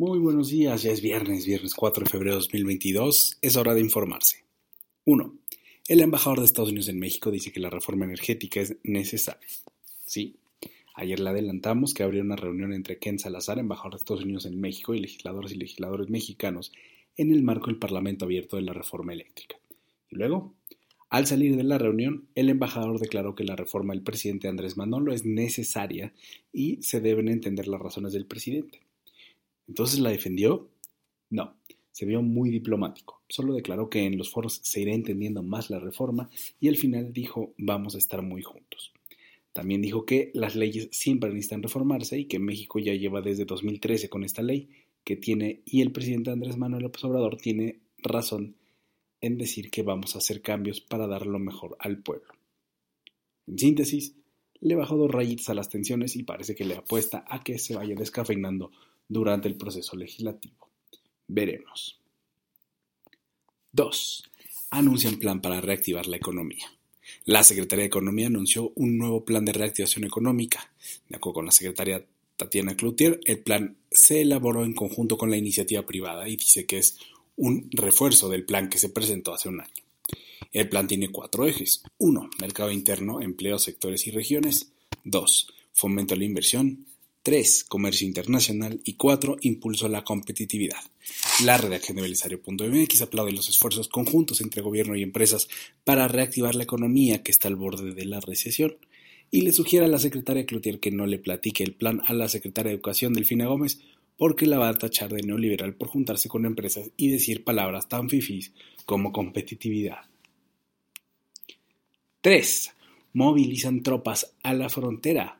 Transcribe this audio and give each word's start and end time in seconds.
Muy 0.00 0.18
buenos 0.18 0.48
días, 0.48 0.82
ya 0.82 0.92
es 0.92 1.02
viernes, 1.02 1.44
viernes 1.44 1.74
4 1.74 2.04
de 2.04 2.10
febrero 2.10 2.36
de 2.36 2.40
2022. 2.40 3.36
Es 3.42 3.56
hora 3.56 3.74
de 3.74 3.82
informarse. 3.82 4.46
1. 5.04 5.34
El 5.88 6.00
embajador 6.00 6.38
de 6.38 6.46
Estados 6.46 6.70
Unidos 6.70 6.88
en 6.88 6.98
México 6.98 7.30
dice 7.30 7.52
que 7.52 7.60
la 7.60 7.68
reforma 7.68 8.06
energética 8.06 8.60
es 8.62 8.78
necesaria. 8.82 9.46
Sí, 10.06 10.36
ayer 10.94 11.20
le 11.20 11.28
adelantamos 11.28 11.92
que 11.92 12.02
habría 12.02 12.22
una 12.22 12.36
reunión 12.36 12.72
entre 12.72 12.96
Ken 12.96 13.18
Salazar, 13.18 13.58
embajador 13.58 13.92
de 13.92 13.96
Estados 13.98 14.24
Unidos 14.24 14.46
en 14.46 14.58
México, 14.58 14.94
y 14.94 15.00
legisladores 15.00 15.52
y 15.52 15.56
legisladores 15.56 16.08
mexicanos 16.08 16.72
en 17.18 17.30
el 17.30 17.42
marco 17.42 17.66
del 17.66 17.76
Parlamento 17.76 18.24
abierto 18.24 18.56
de 18.56 18.62
la 18.62 18.72
reforma 18.72 19.12
eléctrica. 19.12 19.56
Y 20.10 20.16
luego, 20.16 20.54
al 21.10 21.26
salir 21.26 21.56
de 21.56 21.64
la 21.64 21.76
reunión, 21.76 22.26
el 22.34 22.48
embajador 22.48 23.00
declaró 23.00 23.34
que 23.34 23.44
la 23.44 23.54
reforma 23.54 23.92
del 23.92 24.02
presidente 24.02 24.48
Andrés 24.48 24.78
Manolo 24.78 25.12
es 25.12 25.26
necesaria 25.26 26.14
y 26.54 26.82
se 26.82 27.02
deben 27.02 27.28
entender 27.28 27.68
las 27.68 27.82
razones 27.82 28.14
del 28.14 28.24
presidente. 28.24 28.80
¿Entonces 29.70 30.00
la 30.00 30.10
defendió? 30.10 30.68
No, 31.30 31.54
se 31.92 32.04
vio 32.04 32.22
muy 32.22 32.50
diplomático. 32.50 33.22
Solo 33.28 33.54
declaró 33.54 33.88
que 33.88 34.04
en 34.04 34.18
los 34.18 34.28
foros 34.28 34.58
se 34.64 34.80
irá 34.80 34.92
entendiendo 34.92 35.44
más 35.44 35.70
la 35.70 35.78
reforma 35.78 36.28
y 36.58 36.66
al 36.66 36.76
final 36.76 37.12
dijo 37.12 37.54
vamos 37.56 37.94
a 37.94 37.98
estar 37.98 38.20
muy 38.20 38.42
juntos. 38.42 38.92
También 39.52 39.80
dijo 39.80 40.04
que 40.04 40.32
las 40.34 40.56
leyes 40.56 40.88
siempre 40.90 41.30
necesitan 41.30 41.62
reformarse 41.62 42.18
y 42.18 42.24
que 42.24 42.40
México 42.40 42.80
ya 42.80 42.94
lleva 42.94 43.20
desde 43.20 43.44
2013 43.44 44.08
con 44.08 44.24
esta 44.24 44.42
ley 44.42 44.70
que 45.04 45.14
tiene 45.14 45.62
y 45.64 45.82
el 45.82 45.92
presidente 45.92 46.32
Andrés 46.32 46.56
Manuel 46.56 46.82
López 46.82 47.04
Obrador 47.04 47.36
tiene 47.36 47.78
razón 47.98 48.56
en 49.20 49.38
decir 49.38 49.70
que 49.70 49.84
vamos 49.84 50.16
a 50.16 50.18
hacer 50.18 50.42
cambios 50.42 50.80
para 50.80 51.06
dar 51.06 51.26
lo 51.26 51.38
mejor 51.38 51.76
al 51.78 52.02
pueblo. 52.02 52.32
En 53.46 53.56
síntesis, 53.56 54.16
le 54.58 54.74
bajó 54.74 54.96
dos 54.96 55.12
rayitas 55.12 55.48
a 55.48 55.54
las 55.54 55.68
tensiones 55.68 56.16
y 56.16 56.24
parece 56.24 56.56
que 56.56 56.64
le 56.64 56.74
apuesta 56.74 57.24
a 57.28 57.44
que 57.44 57.56
se 57.60 57.76
vaya 57.76 57.94
descafeinando 57.94 58.72
durante 59.10 59.48
el 59.48 59.56
proceso 59.56 59.96
legislativo. 59.96 60.70
Veremos. 61.26 62.00
2. 63.72 64.30
Anuncia 64.70 65.10
un 65.10 65.18
plan 65.18 65.42
para 65.42 65.60
reactivar 65.60 66.06
la 66.06 66.16
economía. 66.16 66.66
La 67.24 67.42
Secretaría 67.42 67.82
de 67.82 67.88
Economía 67.88 68.28
anunció 68.28 68.72
un 68.76 68.96
nuevo 68.96 69.24
plan 69.24 69.44
de 69.44 69.52
reactivación 69.52 70.04
económica. 70.04 70.72
De 71.08 71.16
acuerdo 71.16 71.34
con 71.34 71.46
la 71.46 71.52
secretaria 71.52 72.06
Tatiana 72.36 72.76
Cloutier, 72.76 73.20
el 73.24 73.40
plan 73.40 73.76
se 73.90 74.20
elaboró 74.20 74.64
en 74.64 74.74
conjunto 74.74 75.18
con 75.18 75.30
la 75.30 75.36
iniciativa 75.36 75.84
privada 75.84 76.28
y 76.28 76.36
dice 76.36 76.66
que 76.66 76.78
es 76.78 76.98
un 77.36 77.68
refuerzo 77.72 78.28
del 78.28 78.44
plan 78.44 78.68
que 78.68 78.78
se 78.78 78.90
presentó 78.90 79.34
hace 79.34 79.48
un 79.48 79.60
año. 79.60 79.82
El 80.52 80.68
plan 80.68 80.86
tiene 80.86 81.10
cuatro 81.10 81.46
ejes. 81.46 81.82
1. 81.98 82.30
Mercado 82.40 82.70
interno, 82.70 83.20
empleo, 83.20 83.58
sectores 83.58 84.06
y 84.06 84.12
regiones. 84.12 84.72
2. 85.02 85.52
Fomento 85.72 86.14
a 86.14 86.16
la 86.16 86.24
inversión. 86.24 86.86
3. 87.22 87.64
Comercio 87.64 88.06
internacional. 88.06 88.80
Y 88.84 88.94
4. 88.94 89.36
Impulso 89.42 89.86
a 89.86 89.90
la 89.90 90.04
competitividad. 90.04 90.80
La 91.44 91.58
redacción 91.58 91.96
de 91.96 92.02
Belisario.mx 92.02 93.02
aplaude 93.02 93.32
los 93.32 93.48
esfuerzos 93.48 93.88
conjuntos 93.88 94.40
entre 94.40 94.62
gobierno 94.62 94.96
y 94.96 95.02
empresas 95.02 95.48
para 95.84 96.08
reactivar 96.08 96.54
la 96.54 96.64
economía 96.64 97.22
que 97.22 97.30
está 97.30 97.48
al 97.48 97.56
borde 97.56 97.94
de 97.94 98.04
la 98.04 98.20
recesión 98.20 98.76
y 99.30 99.42
le 99.42 99.52
sugiere 99.52 99.86
a 99.86 99.88
la 99.88 99.98
secretaria 99.98 100.46
Cloutier 100.46 100.80
que 100.80 100.90
no 100.90 101.06
le 101.06 101.18
platique 101.18 101.62
el 101.62 101.74
plan 101.74 102.02
a 102.06 102.14
la 102.14 102.28
secretaria 102.28 102.70
de 102.70 102.74
Educación 102.74 103.12
Delfina 103.12 103.46
Gómez 103.46 103.80
porque 104.16 104.46
la 104.46 104.58
va 104.58 104.68
a 104.68 104.74
tachar 104.74 105.12
de 105.12 105.22
neoliberal 105.22 105.74
por 105.74 105.88
juntarse 105.88 106.28
con 106.28 106.44
empresas 106.44 106.90
y 106.96 107.08
decir 107.08 107.44
palabras 107.44 107.88
tan 107.88 108.10
fifís 108.10 108.52
como 108.84 109.12
competitividad. 109.12 110.00
3. 112.20 112.74
Movilizan 113.14 113.82
tropas 113.82 114.34
a 114.42 114.52
la 114.52 114.68
frontera 114.68 115.39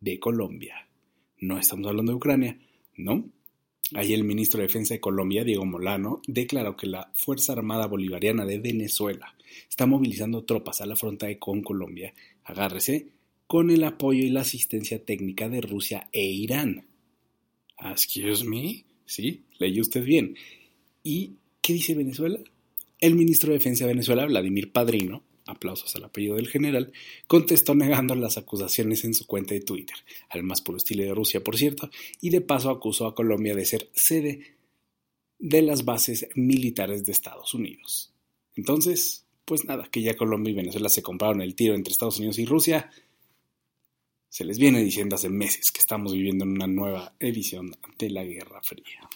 de 0.00 0.18
Colombia. 0.18 0.88
No 1.38 1.58
estamos 1.58 1.86
hablando 1.86 2.12
de 2.12 2.16
Ucrania, 2.16 2.58
¿no? 2.96 3.30
Ayer 3.94 4.18
el 4.18 4.24
ministro 4.24 4.58
de 4.58 4.66
Defensa 4.66 4.94
de 4.94 5.00
Colombia, 5.00 5.44
Diego 5.44 5.66
Molano, 5.66 6.22
declaró 6.26 6.76
que 6.76 6.86
la 6.86 7.10
Fuerza 7.14 7.52
Armada 7.52 7.86
Bolivariana 7.86 8.46
de 8.46 8.58
Venezuela 8.58 9.34
está 9.68 9.86
movilizando 9.86 10.44
tropas 10.44 10.80
a 10.80 10.86
la 10.86 10.96
frontera 10.96 11.38
con 11.38 11.62
Colombia, 11.62 12.14
agárrese, 12.44 13.08
con 13.46 13.70
el 13.70 13.82
apoyo 13.84 14.24
y 14.24 14.30
la 14.30 14.42
asistencia 14.42 15.04
técnica 15.04 15.48
de 15.48 15.60
Rusia 15.60 16.08
e 16.12 16.24
Irán. 16.24 16.86
Excuse 17.82 18.44
me, 18.44 18.84
sí, 19.06 19.42
leyó 19.58 19.82
usted 19.82 20.04
bien. 20.04 20.36
¿Y 21.02 21.32
qué 21.60 21.72
dice 21.72 21.94
Venezuela? 21.94 22.38
El 23.00 23.16
ministro 23.16 23.48
de 23.48 23.58
Defensa 23.58 23.86
de 23.86 23.92
Venezuela, 23.92 24.24
Vladimir 24.26 24.70
Padrino, 24.70 25.24
aplausos 25.50 25.94
al 25.96 26.04
apellido 26.04 26.36
del 26.36 26.48
general, 26.48 26.92
contestó 27.26 27.74
negando 27.74 28.14
las 28.14 28.38
acusaciones 28.38 29.04
en 29.04 29.14
su 29.14 29.26
cuenta 29.26 29.54
de 29.54 29.60
Twitter, 29.60 29.96
al 30.30 30.42
más 30.42 30.60
puro 30.60 30.78
estilo 30.78 31.04
de 31.04 31.14
Rusia, 31.14 31.42
por 31.42 31.56
cierto, 31.56 31.90
y 32.20 32.30
de 32.30 32.40
paso 32.40 32.70
acusó 32.70 33.06
a 33.06 33.14
Colombia 33.14 33.54
de 33.54 33.64
ser 33.64 33.90
sede 33.92 34.56
de 35.38 35.62
las 35.62 35.84
bases 35.84 36.28
militares 36.34 37.04
de 37.04 37.12
Estados 37.12 37.54
Unidos. 37.54 38.12
Entonces, 38.56 39.24
pues 39.44 39.64
nada, 39.64 39.88
que 39.90 40.02
ya 40.02 40.16
Colombia 40.16 40.52
y 40.52 40.54
Venezuela 40.54 40.88
se 40.88 41.02
compraron 41.02 41.42
el 41.42 41.54
tiro 41.54 41.74
entre 41.74 41.92
Estados 41.92 42.18
Unidos 42.18 42.38
y 42.38 42.44
Rusia, 42.44 42.90
se 44.28 44.44
les 44.44 44.58
viene 44.58 44.82
diciendo 44.82 45.16
hace 45.16 45.28
meses 45.28 45.72
que 45.72 45.80
estamos 45.80 46.12
viviendo 46.12 46.44
en 46.44 46.52
una 46.52 46.66
nueva 46.68 47.14
edición 47.18 47.76
de 47.98 48.10
la 48.10 48.22
Guerra 48.22 48.62
Fría. 48.62 49.08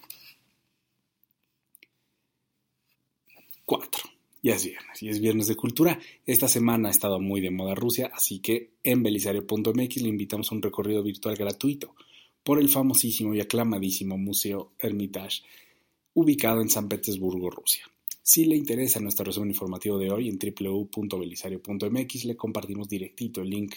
4. 3.64 4.13
Ya 4.44 4.56
es 4.56 4.66
viernes, 4.66 5.02
y 5.02 5.08
es 5.08 5.20
viernes 5.20 5.46
de 5.46 5.56
cultura. 5.56 5.98
Esta 6.26 6.48
semana 6.48 6.88
ha 6.88 6.90
estado 6.90 7.18
muy 7.18 7.40
de 7.40 7.50
moda 7.50 7.74
Rusia, 7.74 8.10
así 8.12 8.40
que 8.40 8.72
en 8.82 9.02
belisario.mx 9.02 10.02
le 10.02 10.08
invitamos 10.08 10.52
a 10.52 10.54
un 10.54 10.60
recorrido 10.60 11.02
virtual 11.02 11.34
gratuito 11.34 11.94
por 12.42 12.58
el 12.58 12.68
famosísimo 12.68 13.34
y 13.34 13.40
aclamadísimo 13.40 14.18
Museo 14.18 14.72
Hermitage, 14.78 15.44
ubicado 16.12 16.60
en 16.60 16.68
San 16.68 16.90
Petersburgo, 16.90 17.48
Rusia. 17.48 17.84
Si 18.20 18.44
le 18.44 18.54
interesa 18.54 19.00
nuestro 19.00 19.24
resumen 19.24 19.48
informativo 19.48 19.96
de 19.96 20.10
hoy 20.10 20.28
en 20.28 20.38
www.belisario.mx 20.38 22.24
le 22.26 22.36
compartimos 22.36 22.86
directito 22.86 23.40
el 23.40 23.48
link 23.48 23.74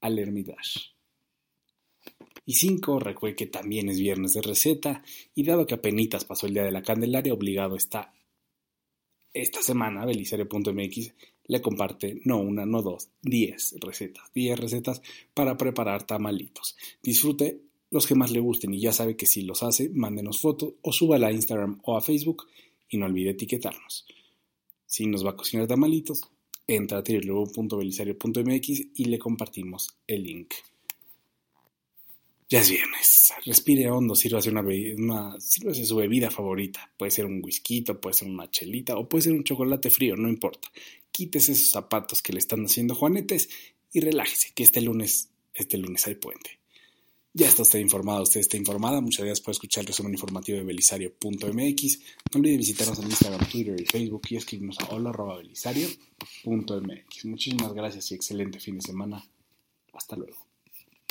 al 0.00 0.18
Hermitage. 0.18 0.94
Y 2.46 2.54
5, 2.54 2.98
recuerde 2.98 3.36
que 3.36 3.46
también 3.48 3.90
es 3.90 4.00
viernes 4.00 4.32
de 4.32 4.40
receta 4.40 5.02
y 5.34 5.44
dado 5.44 5.66
que 5.66 5.74
apenas 5.74 6.24
pasó 6.24 6.46
el 6.46 6.54
día 6.54 6.64
de 6.64 6.72
la 6.72 6.80
Candelaria, 6.80 7.34
obligado 7.34 7.76
está 7.76 8.14
esta 9.40 9.62
semana 9.62 10.04
belisario.mx 10.04 11.14
le 11.48 11.62
comparte 11.62 12.20
no 12.24 12.38
una, 12.40 12.66
no 12.66 12.82
dos, 12.82 13.08
10 13.22 13.76
recetas, 13.80 14.30
10 14.34 14.58
recetas 14.58 15.02
para 15.34 15.56
preparar 15.56 16.06
tamalitos. 16.06 16.76
Disfrute 17.02 17.60
los 17.90 18.06
que 18.06 18.14
más 18.14 18.30
le 18.30 18.40
gusten 18.40 18.74
y 18.74 18.80
ya 18.80 18.92
sabe 18.92 19.16
que 19.16 19.26
si 19.26 19.42
los 19.42 19.62
hace, 19.62 19.88
mándenos 19.88 20.40
fotos 20.40 20.74
o 20.82 20.92
súbala 20.92 21.28
a 21.28 21.32
Instagram 21.32 21.80
o 21.84 21.96
a 21.96 22.02
Facebook 22.02 22.46
y 22.88 22.98
no 22.98 23.06
olvide 23.06 23.30
etiquetarnos. 23.30 24.06
Si 24.84 25.06
nos 25.06 25.24
va 25.24 25.30
a 25.30 25.36
cocinar 25.36 25.66
tamalitos, 25.66 26.30
entra 26.66 26.98
a 26.98 27.02
www.belisario.mx 27.02 28.82
y 28.94 29.04
le 29.06 29.18
compartimos 29.18 29.88
el 30.06 30.22
link. 30.24 30.54
Ya 32.50 32.60
es 32.60 32.70
viernes. 32.70 33.34
Respire 33.44 33.90
hondo, 33.90 34.14
sírvase, 34.14 34.48
una, 34.48 34.62
una, 34.62 35.38
sírvase 35.38 35.84
su 35.84 35.96
bebida 35.96 36.30
favorita. 36.30 36.90
Puede 36.96 37.10
ser 37.10 37.26
un 37.26 37.42
whisky, 37.44 37.82
puede 37.82 38.14
ser 38.14 38.28
una 38.28 38.50
chelita 38.50 38.96
o 38.96 39.06
puede 39.06 39.24
ser 39.24 39.34
un 39.34 39.44
chocolate 39.44 39.90
frío, 39.90 40.16
no 40.16 40.30
importa. 40.30 40.72
Quítese 41.12 41.52
esos 41.52 41.70
zapatos 41.70 42.22
que 42.22 42.32
le 42.32 42.38
están 42.38 42.64
haciendo 42.64 42.94
juanetes 42.94 43.50
y 43.92 44.00
relájese, 44.00 44.52
que 44.54 44.62
este 44.62 44.80
lunes, 44.80 45.28
este 45.52 45.76
lunes 45.76 46.06
hay 46.06 46.14
puente. 46.14 46.58
Ya 47.34 47.46
está 47.46 47.60
usted 47.62 47.80
informado, 47.80 48.22
usted 48.22 48.40
está 48.40 48.56
informada. 48.56 49.02
Muchas 49.02 49.26
gracias 49.26 49.44
por 49.44 49.52
escuchar 49.52 49.82
el 49.82 49.88
resumen 49.88 50.14
informativo 50.14 50.56
de 50.56 50.64
belisario.mx. 50.64 51.98
No 52.32 52.40
olvide 52.40 52.56
visitarnos 52.56 52.98
en 52.98 53.10
Instagram, 53.10 53.46
Twitter 53.46 53.78
y 53.78 53.84
Facebook 53.84 54.22
y 54.30 54.36
escribirnos 54.36 54.80
a 54.80 54.88
hola.belisario.mx. 54.88 57.24
Muchísimas 57.26 57.74
gracias 57.74 58.10
y 58.10 58.14
excelente 58.14 58.58
fin 58.58 58.76
de 58.76 58.82
semana. 58.82 59.22
Hasta 59.92 60.16
luego. 60.16 60.47